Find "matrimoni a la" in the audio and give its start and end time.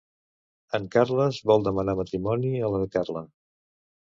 2.01-2.83